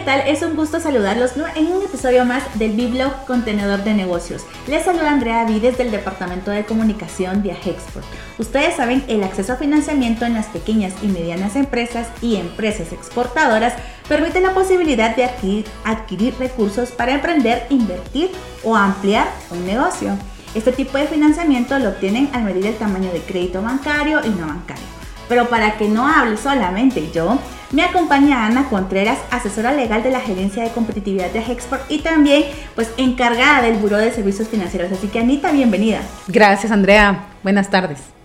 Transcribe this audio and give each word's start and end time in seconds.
¿qué 0.00 0.06
tal? 0.06 0.22
Es 0.26 0.40
un 0.40 0.56
gusto 0.56 0.80
saludarlos 0.80 1.32
en 1.56 1.66
un 1.66 1.82
episodio 1.82 2.24
más 2.24 2.42
del 2.58 2.72
Biblog 2.72 3.26
Contenedor 3.26 3.84
de 3.84 3.92
Negocios. 3.92 4.46
Les 4.66 4.82
saluda 4.82 5.10
Andrea 5.10 5.44
Vides 5.44 5.76
del 5.76 5.90
Departamento 5.90 6.50
de 6.50 6.64
Comunicación 6.64 7.42
de 7.42 7.52
Agexport. 7.52 8.06
Ustedes 8.38 8.76
saben, 8.76 9.04
el 9.08 9.22
acceso 9.22 9.52
a 9.52 9.56
financiamiento 9.56 10.24
en 10.24 10.32
las 10.32 10.46
pequeñas 10.46 10.94
y 11.02 11.08
medianas 11.08 11.54
empresas 11.54 12.08
y 12.22 12.36
empresas 12.36 12.94
exportadoras 12.94 13.74
permite 14.08 14.40
la 14.40 14.54
posibilidad 14.54 15.14
de 15.14 15.64
adquirir 15.84 16.34
recursos 16.38 16.92
para 16.92 17.12
emprender, 17.12 17.66
invertir 17.68 18.30
o 18.64 18.74
ampliar 18.76 19.28
un 19.50 19.66
negocio. 19.66 20.16
Este 20.54 20.72
tipo 20.72 20.96
de 20.96 21.08
financiamiento 21.08 21.78
lo 21.78 21.90
obtienen 21.90 22.30
al 22.32 22.44
medir 22.44 22.64
el 22.64 22.76
tamaño 22.76 23.12
de 23.12 23.20
crédito 23.20 23.60
bancario 23.60 24.24
y 24.24 24.30
no 24.30 24.46
bancario. 24.46 24.99
Pero 25.30 25.48
para 25.48 25.78
que 25.78 25.88
no 25.88 26.08
hable 26.08 26.36
solamente 26.36 27.10
yo, 27.14 27.38
me 27.70 27.84
acompaña 27.84 28.46
Ana 28.46 28.68
Contreras, 28.68 29.18
asesora 29.30 29.70
legal 29.70 30.02
de 30.02 30.10
la 30.10 30.18
Gerencia 30.18 30.64
de 30.64 30.70
Competitividad 30.70 31.30
de 31.30 31.38
Hexport 31.38 31.88
y 31.88 32.00
también 32.00 32.46
pues 32.74 32.90
encargada 32.96 33.62
del 33.62 33.76
Buró 33.76 33.96
de 33.96 34.10
Servicios 34.10 34.48
Financieros. 34.48 34.90
Así 34.90 35.06
que 35.06 35.20
Anita, 35.20 35.52
bienvenida. 35.52 36.00
Gracias 36.26 36.72
Andrea, 36.72 37.26
buenas 37.44 37.70
tardes. 37.70 38.19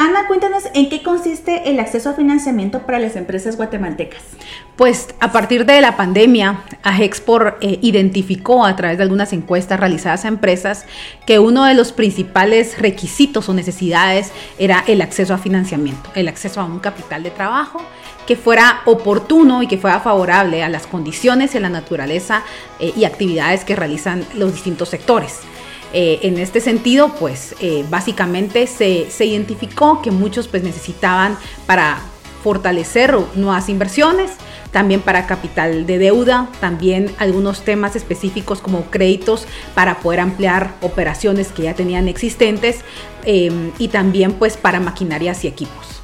Ana, 0.00 0.28
cuéntanos 0.28 0.62
en 0.74 0.88
qué 0.88 1.02
consiste 1.02 1.68
el 1.70 1.80
acceso 1.80 2.10
a 2.10 2.12
financiamiento 2.12 2.82
para 2.86 3.00
las 3.00 3.16
empresas 3.16 3.56
guatemaltecas. 3.56 4.22
Pues 4.76 5.08
a 5.18 5.32
partir 5.32 5.66
de 5.66 5.80
la 5.80 5.96
pandemia, 5.96 6.62
Agexport 6.84 7.56
eh, 7.60 7.80
identificó 7.82 8.64
a 8.64 8.76
través 8.76 8.98
de 8.98 9.02
algunas 9.02 9.32
encuestas 9.32 9.80
realizadas 9.80 10.24
a 10.24 10.28
empresas 10.28 10.84
que 11.26 11.40
uno 11.40 11.64
de 11.64 11.74
los 11.74 11.90
principales 11.90 12.78
requisitos 12.78 13.48
o 13.48 13.54
necesidades 13.54 14.30
era 14.60 14.84
el 14.86 15.02
acceso 15.02 15.34
a 15.34 15.38
financiamiento, 15.38 16.12
el 16.14 16.28
acceso 16.28 16.60
a 16.60 16.64
un 16.64 16.78
capital 16.78 17.24
de 17.24 17.32
trabajo 17.32 17.80
que 18.24 18.36
fuera 18.36 18.82
oportuno 18.84 19.64
y 19.64 19.66
que 19.66 19.78
fuera 19.78 19.98
favorable 19.98 20.62
a 20.62 20.68
las 20.68 20.86
condiciones 20.86 21.56
y 21.56 21.58
la 21.58 21.70
naturaleza 21.70 22.44
eh, 22.78 22.92
y 22.96 23.04
actividades 23.04 23.64
que 23.64 23.74
realizan 23.74 24.24
los 24.34 24.52
distintos 24.52 24.90
sectores. 24.90 25.40
Eh, 25.92 26.20
en 26.22 26.38
este 26.38 26.60
sentido, 26.60 27.08
pues 27.18 27.54
eh, 27.60 27.84
básicamente 27.88 28.66
se, 28.66 29.10
se, 29.10 29.24
identificó 29.24 30.02
que 30.02 30.10
muchos 30.10 30.46
pues 30.46 30.62
necesitaban 30.62 31.38
para 31.66 31.98
fortalecer 32.42 33.16
nuevas 33.34 33.68
inversiones, 33.68 34.30
también 34.70 35.00
para 35.00 35.26
capital 35.26 35.86
de 35.86 35.98
deuda, 35.98 36.48
también 36.60 37.10
algunos 37.18 37.62
temas 37.62 37.96
específicos 37.96 38.60
como 38.60 38.82
créditos 38.90 39.46
para 39.74 40.00
poder 40.00 40.20
ampliar 40.20 40.74
operaciones 40.82 41.48
que 41.48 41.62
ya 41.62 41.74
tenían 41.74 42.06
existentes 42.06 42.80
y 43.24 43.88
también 43.88 44.32
pues 44.32 44.56
para 44.56 44.80
maquinarias 44.80 45.44
y 45.44 45.48
equipos. 45.48 45.98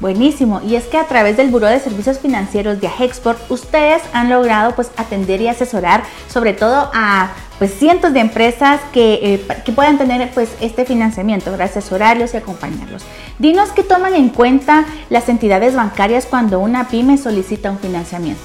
Buenísimo, 0.00 0.60
y 0.64 0.76
es 0.76 0.84
que 0.84 0.96
a 0.96 1.08
través 1.08 1.36
del 1.36 1.48
Buró 1.48 1.66
de 1.66 1.80
Servicios 1.80 2.20
Financieros 2.20 2.80
de 2.80 2.86
Agexport 2.86 3.50
ustedes 3.50 4.00
han 4.12 4.30
logrado 4.30 4.76
pues 4.76 4.92
atender 4.96 5.40
y 5.40 5.48
asesorar 5.48 6.04
sobre 6.28 6.52
todo 6.52 6.88
a 6.94 7.32
pues 7.58 7.74
cientos 7.74 8.12
de 8.12 8.20
empresas 8.20 8.80
que, 8.92 9.14
eh, 9.14 9.46
que 9.64 9.72
puedan 9.72 9.98
tener 9.98 10.30
pues 10.30 10.50
este 10.60 10.84
financiamiento, 10.84 11.52
asesorarlos 11.58 12.34
y 12.34 12.36
acompañarlos. 12.36 13.02
Dinos 13.38 13.70
qué 13.70 13.82
toman 13.82 14.14
en 14.14 14.28
cuenta 14.28 14.86
las 15.10 15.28
entidades 15.28 15.74
bancarias 15.74 16.26
cuando 16.26 16.60
una 16.60 16.88
pyme 16.88 17.18
solicita 17.18 17.70
un 17.70 17.78
financiamiento. 17.78 18.42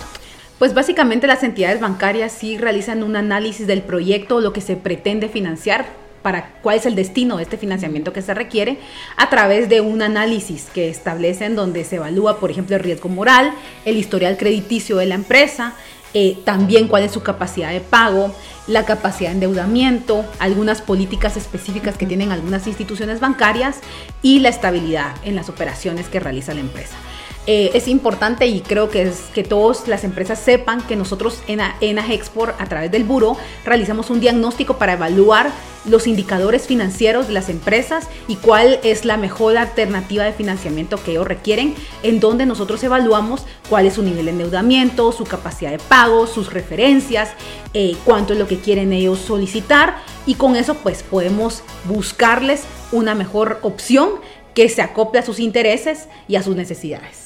Pues 0.60 0.74
básicamente 0.74 1.28
las 1.28 1.44
entidades 1.44 1.80
bancarias 1.80 2.32
sí 2.32 2.58
realizan 2.58 3.04
un 3.04 3.16
análisis 3.16 3.68
del 3.68 3.82
proyecto 3.82 4.38
o 4.38 4.42
lo 4.42 4.54
que 4.54 4.62
se 4.62 4.76
pretende 4.76 5.30
financiar 5.30 5.86
para 6.22 6.54
cuál 6.62 6.78
es 6.78 6.86
el 6.86 6.96
destino 6.96 7.38
de 7.38 7.44
este 7.44 7.58
financiamiento 7.58 8.14
que 8.14 8.22
se 8.22 8.34
requiere 8.34 8.78
a 9.18 9.30
través 9.30 9.70
de 9.70 9.82
un 9.82 10.02
análisis 10.02 10.68
que 10.74 10.90
establece 10.90 11.46
en 11.46 11.56
donde 11.56 11.84
se 11.84 11.98
evalúa, 11.98 12.40
por 12.40 12.50
ejemplo, 12.50 12.76
el 12.78 12.82
riesgo 12.82 13.10
moral, 13.10 13.54
el 13.84 13.98
historial 13.98 14.38
crediticio 14.38 14.98
de 14.98 15.06
la 15.06 15.16
empresa, 15.16 15.74
eh, 16.14 16.38
también 16.46 16.88
cuál 16.88 17.04
es 17.04 17.12
su 17.12 17.22
capacidad 17.24 17.72
de 17.72 17.82
pago, 17.82 18.34
la 18.68 18.86
capacidad 18.86 19.30
de 19.30 19.36
endeudamiento, 19.36 20.26
algunas 20.40 20.82
políticas 20.82 21.38
específicas 21.38 21.98
que 21.98 22.06
tienen 22.06 22.32
algunas 22.32 22.68
instituciones 22.68 23.20
bancarias 23.20 23.80
y 24.22 24.40
la 24.40 24.50
estabilidad 24.50 25.16
en 25.24 25.36
las 25.36 25.50
operaciones 25.50 26.08
que 26.08 26.20
realiza 26.20 26.54
la 26.54 26.62
empresa. 26.62 26.96
Eh, 27.46 27.72
es 27.74 27.90
importante 27.90 28.48
y 28.48 28.62
creo 28.62 28.90
que 28.90 29.02
es 29.02 29.24
que 29.34 29.44
todas 29.44 29.90
las 29.90 30.06
empresas 30.06 30.40
sepan 30.40 30.82
que 30.82 30.96
nosotros 30.96 31.42
en, 31.48 31.60
en 31.82 32.00
Agexport 32.00 32.60
a 32.62 32.68
través 32.68 32.90
del 32.90 33.04
buro 33.04 33.36
realizamos 33.66 34.10
un 34.10 34.22
diagnóstico 34.22 34.78
para 34.78 34.94
evaluar 34.94 35.52
los 35.86 36.08
indicadores 36.08 36.68
financieros 36.68 37.28
de 37.28 37.34
las 37.34 37.50
empresas 37.50 38.08
y 38.30 38.38
cuál 38.38 38.80
es 38.84 39.04
la 39.04 39.18
mejor 39.18 39.58
alternativa 39.58 40.24
de 40.24 40.32
financiamiento 40.32 41.02
que 41.04 41.12
ellos 41.12 41.28
requieren, 41.28 41.76
en 42.04 42.22
donde 42.22 42.46
nosotros 42.46 42.82
evaluamos 42.84 43.46
cuál 43.70 43.88
es 43.88 43.96
su 43.96 44.04
nivel 44.04 44.26
de 44.26 44.32
endeudamiento, 44.32 45.12
su 45.12 45.26
capacidad 45.26 45.72
de 45.72 45.80
pago, 45.80 46.28
sus 46.28 46.54
referencias, 46.54 47.32
eh, 47.74 47.98
cuánto 48.06 48.34
es 48.34 48.40
lo 48.40 48.48
que 48.48 48.60
quieren 48.60 48.94
ellos 48.94 49.20
solicitar 49.20 49.98
y 50.26 50.36
con 50.36 50.56
eso 50.56 50.76
pues 50.76 51.04
podemos 51.04 51.64
buscarles 51.86 52.64
una 52.92 53.16
mejor 53.16 53.60
opción 53.64 54.12
que 54.54 54.70
se 54.70 54.82
acople 54.82 55.20
a 55.20 55.24
sus 55.24 55.40
intereses 55.40 56.08
y 56.28 56.36
a 56.36 56.44
sus 56.44 56.56
necesidades 56.56 57.24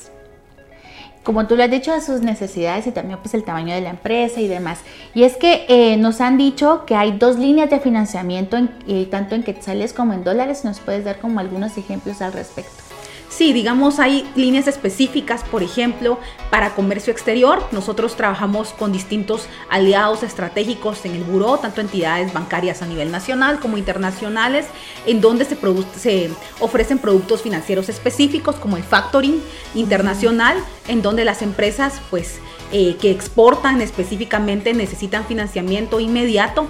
como 1.28 1.46
tú 1.46 1.58
lo 1.58 1.64
has 1.66 1.70
dicho, 1.70 1.92
a 1.92 2.00
sus 2.00 2.22
necesidades 2.22 2.88
y 2.88 2.92
también 2.92 3.20
pues 3.20 3.34
el 3.34 3.44
tamaño 3.44 3.76
de 3.76 3.82
la 3.82 3.90
empresa 3.90 4.40
y 4.40 4.48
demás. 4.48 4.80
Y 5.14 5.24
es 5.24 5.36
que 5.36 5.66
eh, 5.68 5.98
nos 5.98 6.22
han 6.22 6.38
dicho 6.38 6.86
que 6.86 6.96
hay 6.96 7.18
dos 7.18 7.38
líneas 7.38 7.70
de 7.70 7.82
financiamiento, 7.82 8.56
en, 8.56 8.70
eh, 8.88 9.10
tanto 9.12 9.36
en 9.36 9.44
quetzales 9.44 9.92
como 9.92 10.14
en 10.14 10.24
dólares. 10.24 10.64
¿Nos 10.64 10.80
puedes 10.80 11.04
dar 11.04 11.20
como 11.20 11.42
algunos 11.42 11.78
ejemplos 11.78 12.22
al 12.22 12.32
respecto? 12.32 12.87
Sí, 13.30 13.52
digamos, 13.52 14.00
hay 14.00 14.28
líneas 14.36 14.68
específicas, 14.68 15.44
por 15.44 15.62
ejemplo, 15.62 16.18
para 16.50 16.74
comercio 16.74 17.12
exterior. 17.12 17.62
Nosotros 17.72 18.16
trabajamos 18.16 18.70
con 18.70 18.92
distintos 18.92 19.48
aliados 19.70 20.24
estratégicos 20.24 21.06
en 21.06 21.16
el 21.16 21.24
buró, 21.24 21.58
tanto 21.58 21.82
entidades 21.82 22.32
bancarias 22.32 22.82
a 22.82 22.86
nivel 22.86 23.12
nacional 23.12 23.60
como 23.60 23.78
internacionales, 23.78 24.66
en 25.06 25.20
donde 25.20 25.46
se, 25.46 25.58
se 26.00 26.30
ofrecen 26.60 27.00
productos 27.00 27.42
financieros 27.42 27.90
específicos 27.90 28.56
como 28.56 28.78
el 28.78 28.84
factoring 28.84 29.42
internacional, 29.76 30.58
en 30.88 31.02
donde 31.02 31.26
las 31.26 31.42
empresas, 31.42 32.02
pues, 32.10 32.40
eh, 32.72 32.96
que 33.00 33.12
exportan 33.12 33.82
específicamente 33.82 34.74
necesitan 34.74 35.26
financiamiento 35.26 36.00
inmediato, 36.00 36.68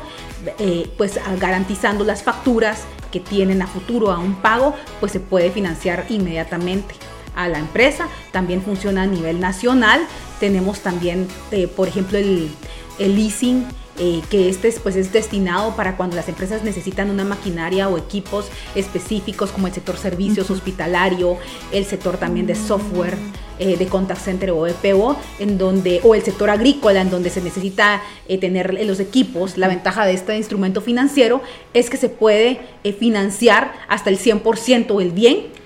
eh, 0.59 0.89
pues 0.97 1.19
garantizando 1.39 2.03
las 2.03 2.23
facturas 2.23 2.83
que 3.11 3.19
tienen 3.19 3.61
a 3.61 3.67
futuro 3.67 4.11
a 4.11 4.19
un 4.19 4.35
pago, 4.35 4.75
pues 4.99 5.11
se 5.11 5.19
puede 5.19 5.51
financiar 5.51 6.05
inmediatamente 6.09 6.95
a 7.35 7.47
la 7.47 7.59
empresa. 7.59 8.07
También 8.31 8.61
funciona 8.61 9.03
a 9.03 9.07
nivel 9.07 9.39
nacional. 9.39 10.01
Tenemos 10.39 10.81
también, 10.81 11.27
eh, 11.51 11.67
por 11.67 11.87
ejemplo, 11.87 12.17
el, 12.17 12.49
el 12.99 13.15
leasing 13.15 13.65
eh, 13.99 14.21
que 14.29 14.47
este 14.47 14.71
pues, 14.83 14.95
es 14.95 15.11
destinado 15.11 15.75
para 15.75 15.97
cuando 15.97 16.15
las 16.15 16.29
empresas 16.29 16.63
necesitan 16.63 17.09
una 17.09 17.23
maquinaria 17.23 17.89
o 17.89 17.97
equipos 17.97 18.45
específicos 18.75 19.51
como 19.51 19.65
el 19.65 19.73
sector 19.73 19.97
servicios, 19.97 20.51
hospitalario, 20.51 21.37
el 21.71 21.83
sector 21.83 22.17
también 22.17 22.45
de 22.45 22.53
software. 22.53 23.17
Eh, 23.59 23.75
de 23.75 23.87
contact 23.87 24.21
center 24.21 24.51
o 24.51 24.67
EPO, 24.67 25.17
en 25.39 25.57
donde, 25.57 25.99
o 26.03 26.13
el 26.13 26.21
sector 26.21 26.49
agrícola, 26.49 27.01
en 27.01 27.09
donde 27.09 27.29
se 27.31 27.41
necesita 27.41 28.01
eh, 28.27 28.37
tener 28.37 28.85
los 28.85 28.99
equipos. 28.99 29.57
La 29.57 29.67
ventaja 29.67 30.05
de 30.05 30.13
este 30.13 30.37
instrumento 30.37 30.79
financiero 30.81 31.41
es 31.73 31.89
que 31.89 31.97
se 31.97 32.09
puede 32.09 32.59
financiar 32.99 33.73
hasta 33.87 34.09
el 34.09 34.19
100% 34.19 35.01
el 35.01 35.11
bien 35.11 35.57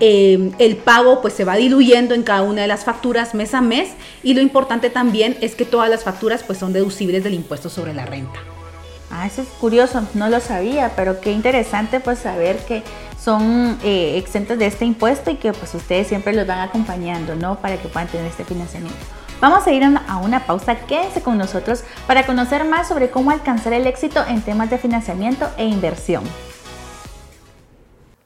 Em, 0.00 0.52
el 0.58 0.76
pago 0.76 1.20
pues 1.20 1.34
se 1.34 1.44
va 1.44 1.56
diluyendo 1.56 2.14
en 2.14 2.22
cada 2.22 2.42
una 2.42 2.62
de 2.62 2.68
las 2.68 2.84
facturas 2.84 3.34
mes 3.34 3.54
a 3.54 3.60
mes 3.60 3.90
y 4.22 4.34
lo 4.34 4.40
importante 4.40 4.88
también 4.88 5.36
es 5.40 5.54
que 5.54 5.64
todas 5.64 5.90
las 5.90 6.02
facturas 6.02 6.42
pues 6.42 6.58
son 6.58 6.72
deducibles 6.72 7.22
del 7.22 7.34
impuesto 7.34 7.68
sobre 7.68 7.92
la 7.92 8.06
renta. 8.06 8.40
Ah, 9.10 9.26
eso 9.26 9.42
es 9.42 9.48
curioso, 9.48 10.06
no 10.14 10.28
lo 10.28 10.40
sabía, 10.40 10.92
pero 10.96 11.20
qué 11.20 11.32
interesante 11.32 12.00
pues 12.00 12.20
saber 12.20 12.56
que 12.58 12.82
son 13.22 13.78
eh, 13.82 14.16
exentos 14.16 14.58
de 14.58 14.66
este 14.66 14.84
impuesto 14.84 15.30
y 15.30 15.36
que 15.36 15.52
pues 15.52 15.74
ustedes 15.74 16.06
siempre 16.06 16.32
los 16.32 16.46
van 16.46 16.60
acompañando, 16.60 17.34
¿no? 17.34 17.56
Para 17.60 17.76
que 17.76 17.88
puedan 17.88 18.08
tener 18.08 18.26
este 18.26 18.44
financiamiento. 18.44 18.98
Vamos 19.40 19.66
a 19.66 19.72
ir 19.72 19.82
a 19.84 20.16
una 20.18 20.46
pausa, 20.46 20.76
quédense 20.86 21.22
con 21.22 21.38
nosotros 21.38 21.82
para 22.06 22.26
conocer 22.26 22.64
más 22.64 22.88
sobre 22.88 23.10
cómo 23.10 23.30
alcanzar 23.30 23.72
el 23.72 23.86
éxito 23.86 24.22
en 24.26 24.42
temas 24.42 24.68
de 24.68 24.78
financiamiento 24.78 25.48
e 25.56 25.66
inversión. 25.66 26.24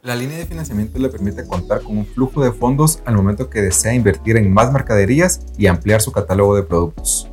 La 0.02 0.16
línea 0.16 0.36
de 0.36 0.44
financiamiento 0.44 0.98
le 0.98 1.08
permite 1.08 1.46
contar 1.46 1.82
con 1.82 1.96
un 1.96 2.06
flujo 2.06 2.42
de 2.42 2.52
fondos 2.52 3.00
al 3.06 3.14
momento 3.14 3.48
que 3.48 3.62
desea 3.62 3.94
invertir 3.94 4.36
en 4.36 4.52
más 4.52 4.72
mercaderías 4.72 5.40
y 5.56 5.66
ampliar 5.66 6.02
su 6.02 6.12
catálogo 6.12 6.56
de 6.56 6.62
productos. 6.62 7.30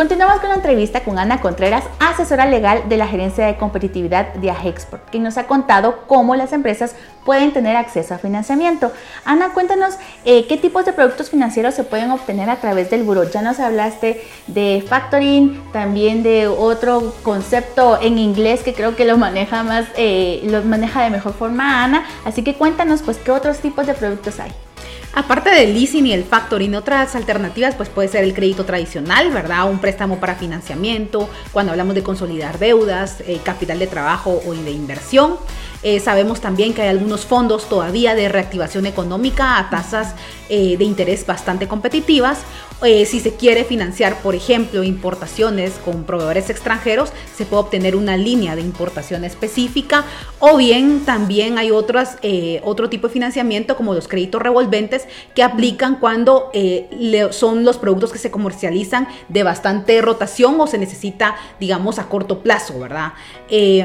Continuamos 0.00 0.40
con 0.40 0.48
la 0.48 0.54
entrevista 0.54 1.04
con 1.04 1.18
Ana 1.18 1.42
Contreras, 1.42 1.84
asesora 1.98 2.46
legal 2.46 2.88
de 2.88 2.96
la 2.96 3.06
Gerencia 3.06 3.44
de 3.44 3.58
Competitividad 3.58 4.32
de 4.32 4.50
Ajexport, 4.50 5.10
quien 5.10 5.22
nos 5.22 5.36
ha 5.36 5.46
contado 5.46 6.06
cómo 6.06 6.36
las 6.36 6.54
empresas 6.54 6.96
pueden 7.26 7.52
tener 7.52 7.76
acceso 7.76 8.14
a 8.14 8.18
financiamiento. 8.18 8.92
Ana, 9.26 9.50
cuéntanos 9.50 9.96
eh, 10.24 10.46
qué 10.46 10.56
tipos 10.56 10.86
de 10.86 10.94
productos 10.94 11.28
financieros 11.28 11.74
se 11.74 11.84
pueden 11.84 12.10
obtener 12.12 12.48
a 12.48 12.56
través 12.56 12.88
del 12.88 13.02
buro. 13.02 13.24
Ya 13.24 13.42
nos 13.42 13.60
hablaste 13.60 14.26
de 14.46 14.82
factoring, 14.88 15.70
también 15.70 16.22
de 16.22 16.48
otro 16.48 17.12
concepto 17.22 18.00
en 18.00 18.16
inglés 18.16 18.62
que 18.62 18.72
creo 18.72 18.96
que 18.96 19.04
lo 19.04 19.18
maneja 19.18 19.62
más, 19.64 19.84
eh, 19.98 20.40
lo 20.44 20.62
maneja 20.62 21.02
de 21.02 21.10
mejor 21.10 21.34
forma 21.34 21.84
Ana. 21.84 22.06
Así 22.24 22.42
que 22.42 22.54
cuéntanos, 22.54 23.02
pues, 23.02 23.18
qué 23.18 23.32
otros 23.32 23.58
tipos 23.58 23.86
de 23.86 23.92
productos 23.92 24.40
hay. 24.40 24.50
Aparte 25.12 25.50
del 25.50 25.74
leasing 25.74 26.06
y 26.06 26.12
el 26.12 26.22
factoring, 26.22 26.76
otras 26.76 27.16
alternativas 27.16 27.74
pues 27.74 27.88
puede 27.88 28.06
ser 28.06 28.22
el 28.22 28.32
crédito 28.32 28.64
tradicional, 28.64 29.32
¿verdad? 29.32 29.68
Un 29.68 29.80
préstamo 29.80 30.20
para 30.20 30.36
financiamiento, 30.36 31.28
cuando 31.52 31.72
hablamos 31.72 31.96
de 31.96 32.04
consolidar 32.04 32.60
deudas, 32.60 33.20
eh, 33.26 33.40
capital 33.42 33.80
de 33.80 33.88
trabajo 33.88 34.40
o 34.46 34.54
de 34.54 34.70
inversión. 34.70 35.36
Eh, 35.82 35.98
sabemos 35.98 36.40
también 36.40 36.74
que 36.74 36.82
hay 36.82 36.88
algunos 36.88 37.24
fondos 37.24 37.68
todavía 37.68 38.14
de 38.14 38.28
reactivación 38.28 38.86
económica 38.86 39.58
a 39.58 39.70
tasas 39.70 40.14
eh, 40.48 40.76
de 40.76 40.84
interés 40.84 41.26
bastante 41.26 41.66
competitivas. 41.66 42.38
Si 42.82 43.20
se 43.20 43.34
quiere 43.34 43.64
financiar, 43.64 44.22
por 44.22 44.34
ejemplo, 44.34 44.82
importaciones 44.82 45.72
con 45.84 46.04
proveedores 46.04 46.48
extranjeros, 46.48 47.12
se 47.36 47.44
puede 47.44 47.64
obtener 47.64 47.94
una 47.94 48.16
línea 48.16 48.56
de 48.56 48.62
importación 48.62 49.22
específica 49.22 50.06
o 50.38 50.56
bien 50.56 51.04
también 51.04 51.58
hay 51.58 51.72
otras, 51.72 52.16
otro 52.62 52.88
tipo 52.88 53.08
de 53.08 53.12
financiamiento 53.12 53.76
como 53.76 53.92
los 53.92 54.08
créditos 54.08 54.40
revolventes 54.40 54.99
que 55.34 55.42
aplican 55.42 55.96
cuando 55.96 56.50
son 57.30 57.64
los 57.64 57.78
productos 57.78 58.12
que 58.12 58.18
se 58.18 58.30
comercializan 58.30 59.08
de 59.28 59.42
bastante 59.42 60.00
rotación 60.02 60.60
o 60.60 60.66
se 60.66 60.78
necesita, 60.78 61.36
digamos, 61.58 61.98
a 61.98 62.08
corto 62.08 62.40
plazo, 62.40 62.78
¿verdad? 62.78 63.12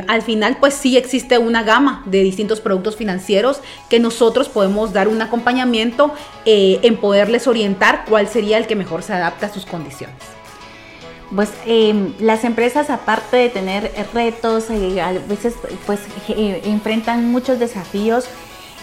al 0.07 0.21
final, 0.21 0.57
pues 0.59 0.73
sí 0.73 0.97
existe 0.97 1.37
una 1.37 1.63
gama 1.63 2.03
de 2.05 2.21
distintos 2.21 2.61
productos 2.61 2.95
financieros 2.95 3.61
que 3.89 3.99
nosotros 3.99 4.49
podemos 4.49 4.93
dar 4.93 5.07
un 5.07 5.21
acompañamiento 5.21 6.13
eh, 6.45 6.79
en 6.83 6.97
poderles 6.97 7.47
orientar 7.47 8.05
cuál 8.07 8.27
sería 8.27 8.57
el 8.57 8.67
que 8.67 8.75
mejor 8.75 9.03
se 9.03 9.13
adapta 9.13 9.47
a 9.47 9.53
sus 9.53 9.65
condiciones. 9.65 10.15
Pues 11.35 11.49
em, 11.65 12.13
las 12.19 12.43
empresas, 12.43 12.89
aparte 12.89 13.37
de 13.37 13.49
tener 13.49 13.91
retos, 14.13 14.69
eh, 14.69 15.01
a 15.01 15.11
veces 15.11 15.55
pues 15.85 15.99
eh, 16.29 16.61
enfrentan 16.65 17.25
muchos 17.31 17.59
desafíos. 17.59 18.25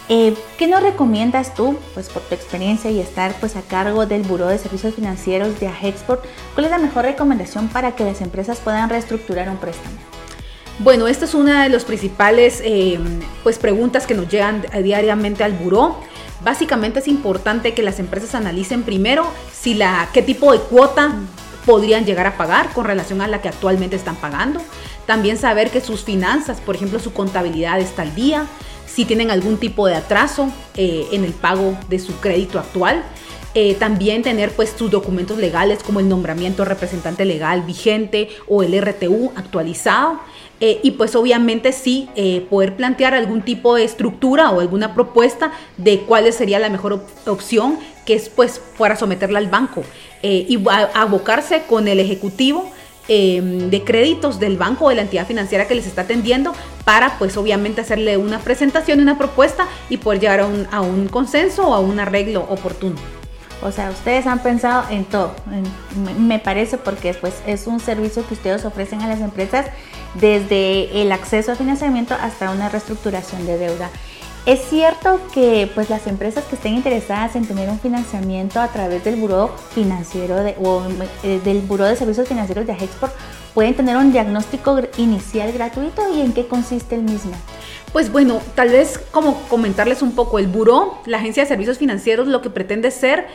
¿Qué 0.08 0.66
nos 0.68 0.82
recomiendas 0.82 1.54
tú, 1.54 1.78
pues 1.94 2.08
por 2.08 2.22
tu 2.22 2.34
experiencia 2.34 2.90
y 2.90 3.00
estar 3.00 3.34
pues 3.40 3.56
a 3.56 3.62
cargo 3.62 4.04
del 4.04 4.22
Buró 4.22 4.48
de 4.48 4.58
Servicios 4.58 4.94
Financieros 4.94 5.58
de 5.58 5.68
Ajexport? 5.68 6.24
¿Cuál 6.54 6.66
es 6.66 6.70
la 6.70 6.78
mejor 6.78 7.04
recomendación 7.04 7.68
para 7.68 7.96
que 7.96 8.04
las 8.04 8.20
empresas 8.20 8.58
puedan 8.58 8.90
reestructurar 8.90 9.48
un 9.48 9.56
préstamo? 9.56 9.96
Bueno, 10.78 11.06
esta 11.06 11.26
es 11.26 11.34
una 11.34 11.62
de 11.62 11.68
las 11.68 11.84
principales 11.84 12.60
eh, 12.64 12.98
pues, 13.42 13.58
preguntas 13.58 14.06
que 14.06 14.14
nos 14.14 14.28
llegan 14.28 14.64
diariamente 14.82 15.44
al 15.44 15.52
buró. 15.52 15.96
Básicamente 16.42 16.98
es 16.98 17.08
importante 17.08 17.72
que 17.72 17.82
las 17.82 18.00
empresas 18.00 18.34
analicen 18.34 18.82
primero 18.82 19.26
si 19.52 19.74
la, 19.74 20.08
qué 20.12 20.22
tipo 20.22 20.52
de 20.52 20.58
cuota 20.58 21.14
podrían 21.64 22.04
llegar 22.04 22.26
a 22.26 22.36
pagar 22.36 22.70
con 22.72 22.84
relación 22.84 23.20
a 23.20 23.28
la 23.28 23.40
que 23.40 23.48
actualmente 23.48 23.96
están 23.96 24.16
pagando. 24.16 24.60
También 25.06 25.36
saber 25.36 25.70
que 25.70 25.80
sus 25.80 26.02
finanzas, 26.02 26.60
por 26.60 26.74
ejemplo, 26.74 26.98
su 26.98 27.12
contabilidad 27.12 27.78
está 27.80 28.02
al 28.02 28.14
día, 28.14 28.46
si 28.94 29.04
tienen 29.04 29.30
algún 29.30 29.58
tipo 29.58 29.86
de 29.86 29.94
atraso 29.94 30.50
eh, 30.76 31.06
en 31.12 31.24
el 31.24 31.32
pago 31.32 31.76
de 31.88 31.98
su 31.98 32.14
crédito 32.20 32.58
actual. 32.58 33.02
Eh, 33.54 33.74
también 33.74 34.22
tener 34.22 34.50
pues 34.52 34.74
sus 34.76 34.90
documentos 34.90 35.36
legales 35.36 35.82
como 35.82 36.00
el 36.00 36.08
nombramiento 36.08 36.64
representante 36.64 37.26
legal 37.26 37.62
vigente 37.62 38.30
o 38.48 38.62
el 38.62 38.80
RTU 38.80 39.30
actualizado 39.36 40.20
eh, 40.58 40.80
y 40.82 40.92
pues 40.92 41.14
obviamente 41.14 41.72
sí 41.72 42.08
poder 42.48 42.76
plantear 42.76 43.12
algún 43.12 43.42
tipo 43.42 43.74
de 43.74 43.84
estructura 43.84 44.50
o 44.50 44.60
alguna 44.60 44.94
propuesta 44.94 45.52
de 45.76 46.00
cuál 46.00 46.32
sería 46.32 46.58
la 46.58 46.70
mejor 46.70 47.04
opción 47.26 47.78
que 48.06 48.14
es 48.14 48.30
pues 48.30 48.58
fuera 48.58 48.96
someterla 48.96 49.38
al 49.38 49.48
banco 49.48 49.82
y 50.22 50.58
abocarse 50.94 51.64
con 51.68 51.88
el 51.88 52.00
ejecutivo 52.00 52.70
em, 53.08 53.70
de 53.70 53.84
créditos 53.84 54.38
del 54.38 54.56
banco 54.56 54.86
o 54.86 54.88
de 54.88 54.96
la 54.96 55.02
entidad 55.02 55.26
financiera 55.26 55.66
que 55.66 55.74
les 55.74 55.86
está 55.86 56.02
atendiendo 56.02 56.52
para 56.84 57.18
pues 57.18 57.36
obviamente 57.36 57.80
hacerle 57.80 58.16
una 58.16 58.38
presentación 58.38 59.00
una 59.00 59.18
propuesta 59.18 59.66
y 59.88 59.96
poder 59.98 60.20
llegar 60.20 60.40
a 60.40 60.46
un, 60.46 60.66
a 60.70 60.80
un 60.80 61.08
consenso 61.08 61.68
o 61.68 61.74
a 61.74 61.80
un 61.80 62.00
arreglo 62.00 62.46
oportuno. 62.48 62.96
O 63.62 63.70
sea, 63.70 63.90
ustedes 63.90 64.26
han 64.26 64.40
pensado 64.40 64.90
en 64.90 65.04
todo, 65.04 65.32
me 66.18 66.40
parece, 66.40 66.78
porque 66.78 67.14
pues, 67.14 67.34
es 67.46 67.68
un 67.68 67.78
servicio 67.78 68.26
que 68.26 68.34
ustedes 68.34 68.64
ofrecen 68.64 69.02
a 69.02 69.08
las 69.08 69.20
empresas 69.20 69.66
desde 70.14 71.00
el 71.00 71.12
acceso 71.12 71.52
a 71.52 71.54
financiamiento 71.54 72.14
hasta 72.20 72.50
una 72.50 72.68
reestructuración 72.68 73.46
de 73.46 73.58
deuda. 73.58 73.90
Es 74.44 74.60
cierto 74.68 75.20
que 75.32 75.70
pues, 75.72 75.88
las 75.88 76.08
empresas 76.08 76.42
que 76.44 76.56
estén 76.56 76.74
interesadas 76.74 77.36
en 77.36 77.46
tener 77.46 77.70
un 77.70 77.78
financiamiento 77.78 78.58
a 78.58 78.66
través 78.68 79.04
del 79.04 79.14
Buró 79.14 79.54
Financiero 79.72 80.34
de, 80.42 80.56
o 80.60 80.82
eh, 81.22 81.40
del 81.44 81.60
Buró 81.60 81.84
de 81.84 81.94
Servicios 81.94 82.26
Financieros 82.26 82.66
de 82.66 82.72
Agexport 82.72 83.14
pueden 83.54 83.74
tener 83.74 83.96
un 83.96 84.10
diagnóstico 84.10 84.80
inicial 84.96 85.52
gratuito 85.52 86.02
y 86.12 86.22
en 86.22 86.32
qué 86.32 86.48
consiste 86.48 86.96
el 86.96 87.02
mismo. 87.02 87.30
Pues 87.92 88.10
bueno, 88.10 88.40
tal 88.56 88.70
vez 88.70 88.98
como 89.12 89.40
comentarles 89.48 90.02
un 90.02 90.16
poco, 90.16 90.40
el 90.40 90.48
Buró, 90.48 90.98
la 91.06 91.18
Agencia 91.18 91.44
de 91.44 91.48
Servicios 91.48 91.78
Financieros, 91.78 92.26
lo 92.26 92.42
que 92.42 92.50
pretende 92.50 92.90
ser 92.90 93.26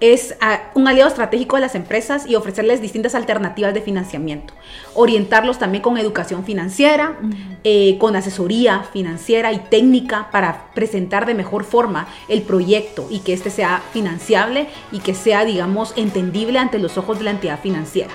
es 0.00 0.36
un 0.74 0.88
aliado 0.88 1.08
estratégico 1.08 1.56
de 1.56 1.62
las 1.62 1.74
empresas 1.74 2.26
y 2.26 2.34
ofrecerles 2.34 2.82
distintas 2.82 3.14
alternativas 3.14 3.72
de 3.72 3.80
financiamiento. 3.80 4.52
Orientarlos 4.94 5.58
también 5.58 5.82
con 5.82 5.96
educación 5.96 6.44
financiera, 6.44 7.18
eh, 7.64 7.96
con 7.98 8.14
asesoría 8.14 8.84
financiera 8.92 9.52
y 9.52 9.58
técnica 9.58 10.28
para 10.30 10.66
presentar 10.74 11.24
de 11.24 11.34
mejor 11.34 11.64
forma 11.64 12.08
el 12.28 12.42
proyecto 12.42 13.06
y 13.10 13.20
que 13.20 13.32
éste 13.32 13.50
sea 13.50 13.82
financiable 13.92 14.68
y 14.92 15.00
que 15.00 15.14
sea, 15.14 15.44
digamos, 15.44 15.94
entendible 15.96 16.58
ante 16.58 16.78
los 16.78 16.98
ojos 16.98 17.18
de 17.18 17.24
la 17.24 17.30
entidad 17.30 17.60
financiera. 17.60 18.12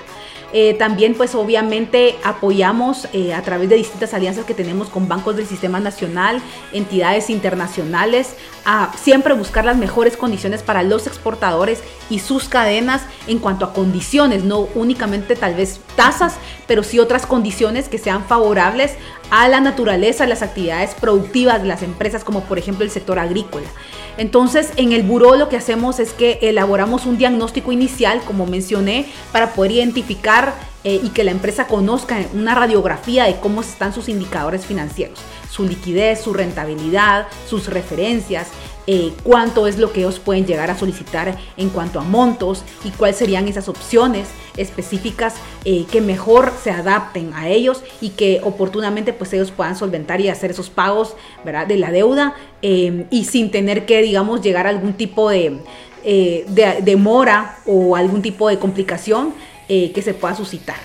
Eh, 0.52 0.74
también 0.74 1.14
pues 1.14 1.34
obviamente 1.34 2.16
apoyamos 2.22 3.08
eh, 3.12 3.32
a 3.32 3.42
través 3.42 3.70
de 3.70 3.76
distintas 3.76 4.12
alianzas 4.12 4.44
que 4.44 4.52
tenemos 4.52 4.88
con 4.88 5.08
bancos 5.08 5.36
del 5.36 5.46
sistema 5.46 5.80
nacional, 5.80 6.42
entidades 6.72 7.30
internacionales, 7.30 8.34
a 8.64 8.92
siempre 8.96 9.32
buscar 9.34 9.64
las 9.64 9.76
mejores 9.76 10.16
condiciones 10.16 10.62
para 10.62 10.82
los 10.82 11.06
exportadores 11.06 11.82
y 12.10 12.18
sus 12.18 12.48
cadenas 12.48 13.02
en 13.26 13.38
cuanto 13.38 13.64
a 13.64 13.72
condiciones, 13.72 14.44
no 14.44 14.68
únicamente 14.74 15.36
tal 15.36 15.54
vez 15.54 15.80
tasas, 15.96 16.36
pero 16.66 16.82
sí 16.82 16.98
otras 16.98 17.26
condiciones 17.26 17.88
que 17.88 17.98
sean 17.98 18.24
favorables 18.24 18.96
a 19.30 19.48
la 19.48 19.60
naturaleza, 19.60 20.26
las 20.26 20.42
actividades 20.42 20.94
productivas 20.94 21.62
de 21.62 21.68
las 21.68 21.82
empresas, 21.82 22.24
como 22.24 22.42
por 22.42 22.58
ejemplo 22.58 22.84
el 22.84 22.90
sector 22.90 23.18
agrícola. 23.18 23.66
Entonces, 24.16 24.72
en 24.76 24.92
el 24.92 25.02
buró 25.02 25.36
lo 25.36 25.48
que 25.48 25.56
hacemos 25.56 25.98
es 25.98 26.12
que 26.12 26.38
elaboramos 26.42 27.06
un 27.06 27.18
diagnóstico 27.18 27.72
inicial, 27.72 28.20
como 28.24 28.46
mencioné, 28.46 29.06
para 29.32 29.54
poder 29.54 29.72
identificar 29.72 30.54
eh, 30.84 31.00
y 31.02 31.10
que 31.10 31.24
la 31.24 31.30
empresa 31.30 31.66
conozca 31.66 32.18
una 32.34 32.54
radiografía 32.54 33.24
de 33.24 33.36
cómo 33.36 33.60
están 33.60 33.94
sus 33.94 34.08
indicadores 34.08 34.66
financieros, 34.66 35.18
su 35.48 35.64
liquidez, 35.64 36.20
su 36.20 36.34
rentabilidad, 36.34 37.28
sus 37.48 37.68
referencias, 37.68 38.48
eh, 38.86 39.12
cuánto 39.22 39.66
es 39.66 39.78
lo 39.78 39.92
que 39.92 40.00
ellos 40.00 40.18
pueden 40.18 40.46
llegar 40.46 40.70
a 40.70 40.78
solicitar 40.78 41.36
en 41.56 41.70
cuanto 41.70 42.00
a 42.00 42.02
montos 42.02 42.64
y 42.84 42.90
cuáles 42.90 43.16
serían 43.16 43.48
esas 43.48 43.68
opciones 43.68 44.28
específicas 44.56 45.34
eh, 45.64 45.86
que 45.90 46.00
mejor 46.00 46.52
se 46.62 46.70
adapten 46.70 47.32
a 47.34 47.48
ellos 47.48 47.82
y 48.00 48.10
que 48.10 48.40
oportunamente 48.44 49.12
pues 49.12 49.32
ellos 49.32 49.50
puedan 49.50 49.76
solventar 49.76 50.20
y 50.20 50.28
hacer 50.28 50.50
esos 50.50 50.68
pagos 50.68 51.14
¿verdad? 51.44 51.66
de 51.66 51.76
la 51.76 51.90
deuda 51.90 52.34
y 52.60 53.24
sin 53.24 53.50
tener 53.50 53.86
que 53.86 54.02
digamos 54.02 54.40
llegar 54.40 54.68
a 54.68 54.70
algún 54.70 54.92
tipo 54.92 55.30
de, 55.30 55.58
de 56.04 56.78
demora 56.84 57.58
o 57.66 57.96
algún 57.96 58.22
tipo 58.22 58.48
de 58.48 58.58
complicación 58.58 59.34
eh, 59.74 59.90
que 59.92 60.02
se 60.02 60.12
pueda 60.12 60.34
suscitar. 60.34 60.76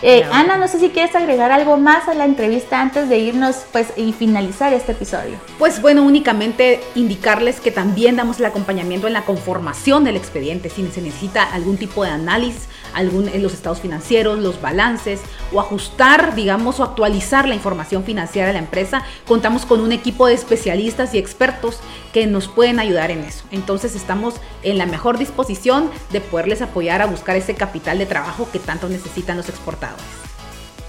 Eh, 0.03 0.23
Ana, 0.31 0.57
no 0.57 0.67
sé 0.67 0.79
si 0.79 0.89
quieres 0.89 1.15
agregar 1.15 1.51
algo 1.51 1.77
más 1.77 2.07
a 2.07 2.15
la 2.15 2.25
entrevista 2.25 2.81
antes 2.81 3.07
de 3.07 3.19
irnos 3.19 3.65
pues 3.71 3.93
y 3.95 4.13
finalizar 4.13 4.73
este 4.73 4.93
episodio. 4.93 5.37
Pues 5.59 5.79
bueno, 5.79 6.01
únicamente 6.11 6.81
indicarles 6.93 7.61
que 7.61 7.71
también 7.71 8.17
damos 8.17 8.37
el 8.39 8.45
acompañamiento 8.45 9.07
en 9.07 9.13
la 9.13 9.23
conformación 9.23 10.03
del 10.03 10.17
expediente, 10.17 10.69
si 10.69 10.85
se 10.87 11.01
necesita 11.01 11.41
algún 11.53 11.77
tipo 11.77 12.03
de 12.03 12.09
análisis 12.09 12.67
en 12.97 13.41
los 13.41 13.53
estados 13.53 13.79
financieros, 13.79 14.37
los 14.39 14.59
balances 14.59 15.21
o 15.53 15.61
ajustar, 15.61 16.35
digamos, 16.35 16.81
o 16.81 16.83
actualizar 16.83 17.47
la 17.47 17.55
información 17.55 18.03
financiera 18.03 18.47
de 18.47 18.53
la 18.53 18.59
empresa, 18.59 19.03
contamos 19.25 19.65
con 19.65 19.79
un 19.79 19.93
equipo 19.93 20.27
de 20.27 20.33
especialistas 20.33 21.13
y 21.13 21.17
expertos 21.17 21.79
que 22.11 22.27
nos 22.27 22.49
pueden 22.49 22.81
ayudar 22.81 23.09
en 23.09 23.19
eso. 23.19 23.45
Entonces 23.51 23.95
estamos 23.95 24.35
en 24.63 24.77
la 24.77 24.85
mejor 24.85 25.17
disposición 25.17 25.89
de 26.11 26.19
poderles 26.19 26.61
apoyar 26.61 27.01
a 27.01 27.05
buscar 27.05 27.37
ese 27.37 27.55
capital 27.55 27.97
de 27.99 28.05
trabajo 28.05 28.49
que 28.51 28.59
tanto 28.59 28.89
necesitan 28.89 29.37
los 29.37 29.47
exportadores. 29.47 30.30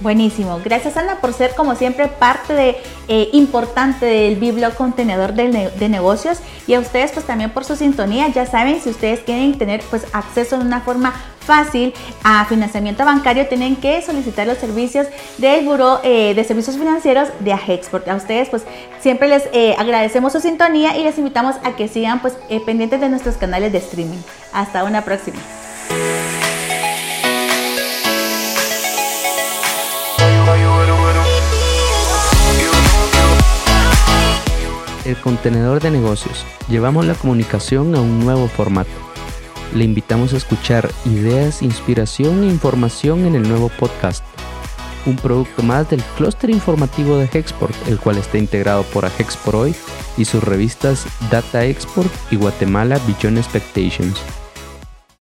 Buenísimo. 0.03 0.61
Gracias 0.65 0.97
Ana 0.97 1.21
por 1.21 1.33
ser 1.33 1.55
como 1.55 1.77
siempre 1.77 2.09
parte 2.09 2.55
de, 2.55 2.77
eh, 3.07 3.29
importante 3.33 4.05
del 4.05 4.35
Biblio 4.35 4.75
Contenedor 4.75 5.33
de, 5.33 5.89
Negocios 5.89 6.39
y 6.67 6.75
a 6.75 6.81
ustedes 6.81 7.13
pues 7.13 7.25
también 7.25 7.51
por 7.51 7.65
su 7.65 7.77
sintonía. 7.77 8.27
Ya 8.29 8.45
saben, 8.45 8.81
si 8.81 8.91
ustedes 8.91 9.21
quieren 9.21 9.57
tener 9.57 9.81
pues 9.91 10.05
acceso 10.13 10.59
de 10.59 10.65
una 10.65 10.81
forma 10.81 11.13
fácil 11.39 11.95
a 12.25 12.45
financiamiento 12.47 13.05
bancario, 13.05 13.47
tienen 13.47 13.77
que 13.77 14.03
solicitar 14.03 14.47
los 14.47 14.59
servicios 14.59 15.07
del 15.39 15.65
Buró 15.65 16.01
eh, 16.03 16.35
de 16.35 16.43
Servicios 16.43 16.77
Financieros 16.77 17.29
de 17.39 17.53
Agexport. 17.53 18.09
A 18.09 18.17
ustedes 18.17 18.49
pues 18.49 18.65
siempre 19.01 19.29
les 19.29 19.45
eh, 19.53 19.77
agradecemos 19.79 20.33
su 20.33 20.41
sintonía 20.41 20.97
y 20.97 21.05
les 21.05 21.17
invitamos 21.17 21.57
a 21.63 21.77
que 21.77 21.87
sigan 21.87 22.21
pues 22.21 22.35
pendientes 22.67 23.01
de 23.01 23.09
nuestros 23.09 23.37
canales 23.37 23.71
de 23.71 23.79
streaming. 23.79 24.19
Hasta 24.53 24.83
una 24.83 25.03
próxima. 25.03 25.39
El 35.05 35.17
contenedor 35.17 35.83
de 35.83 35.91
negocios. 35.91 36.47
Llevamos 36.69 37.07
la 37.07 37.15
comunicación 37.15 37.95
a 37.97 38.01
un 38.01 38.21
nuevo 38.21 38.47
formato. 38.47 38.91
Le 39.75 39.85
invitamos 39.85 40.33
a 40.33 40.37
escuchar 40.37 40.89
ideas, 41.05 41.63
inspiración 41.63 42.45
e 42.45 42.47
información 42.47 43.27
en 43.27 43.35
el 43.35 43.49
nuevo 43.49 43.69
podcast. 43.69 44.25
Un 45.05 45.17
producto 45.17 45.65
más 45.65 45.91
del 45.91 46.03
clúster 46.17 46.51
informativo 46.51 47.17
de 47.17 47.29
Hexport, 47.33 47.75
el 47.89 47.99
cual 47.99 48.19
está 48.19 48.39
integrado 48.39 48.85
por 48.85 49.05
Agexport 49.05 49.57
Hoy 49.57 49.75
y 50.17 50.25
sus 50.25 50.45
revistas 50.45 51.07
Data 51.31 51.65
Export 51.65 52.13
y 52.31 52.37
Guatemala 52.37 53.01
Beyond 53.09 53.39
Expectations. 53.39 54.21